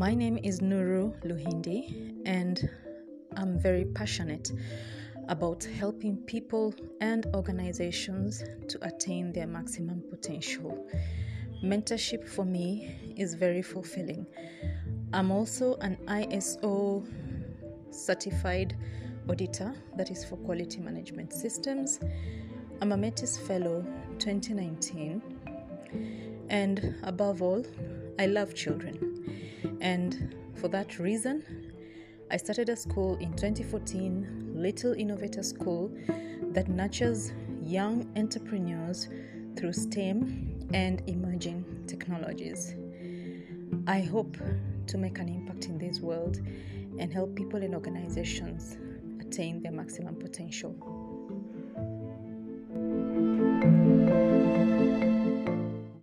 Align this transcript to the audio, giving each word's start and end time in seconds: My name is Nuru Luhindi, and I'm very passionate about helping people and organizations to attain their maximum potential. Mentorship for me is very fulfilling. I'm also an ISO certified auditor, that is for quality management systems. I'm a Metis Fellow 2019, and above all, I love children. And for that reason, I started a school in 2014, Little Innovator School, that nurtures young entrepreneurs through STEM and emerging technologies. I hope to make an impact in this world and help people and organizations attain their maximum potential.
My 0.00 0.14
name 0.14 0.38
is 0.42 0.60
Nuru 0.60 1.12
Luhindi, 1.26 2.22
and 2.24 2.70
I'm 3.36 3.58
very 3.58 3.84
passionate 3.84 4.50
about 5.28 5.62
helping 5.62 6.16
people 6.16 6.74
and 7.02 7.26
organizations 7.34 8.42
to 8.68 8.78
attain 8.80 9.30
their 9.30 9.46
maximum 9.46 10.02
potential. 10.08 10.86
Mentorship 11.62 12.26
for 12.26 12.46
me 12.46 13.14
is 13.18 13.34
very 13.34 13.60
fulfilling. 13.60 14.24
I'm 15.12 15.30
also 15.30 15.76
an 15.82 15.98
ISO 16.06 17.06
certified 17.90 18.74
auditor, 19.28 19.74
that 19.98 20.10
is 20.10 20.24
for 20.24 20.36
quality 20.36 20.80
management 20.80 21.34
systems. 21.34 22.00
I'm 22.80 22.92
a 22.92 22.96
Metis 22.96 23.36
Fellow 23.36 23.84
2019, 24.18 25.22
and 26.48 26.94
above 27.02 27.42
all, 27.42 27.66
I 28.18 28.24
love 28.24 28.54
children. 28.54 29.09
And 29.80 30.34
for 30.54 30.68
that 30.68 30.98
reason, 30.98 31.44
I 32.30 32.36
started 32.36 32.68
a 32.68 32.76
school 32.76 33.16
in 33.16 33.32
2014, 33.32 34.52
Little 34.54 34.92
Innovator 34.92 35.42
School, 35.42 35.90
that 36.52 36.68
nurtures 36.68 37.32
young 37.62 38.08
entrepreneurs 38.16 39.08
through 39.56 39.72
STEM 39.72 40.68
and 40.72 41.02
emerging 41.08 41.64
technologies. 41.86 42.74
I 43.86 44.00
hope 44.00 44.36
to 44.86 44.98
make 44.98 45.18
an 45.18 45.28
impact 45.28 45.66
in 45.66 45.78
this 45.78 46.00
world 46.00 46.40
and 46.98 47.12
help 47.12 47.34
people 47.34 47.62
and 47.62 47.74
organizations 47.74 48.76
attain 49.20 49.62
their 49.62 49.72
maximum 49.72 50.16
potential. 50.16 50.76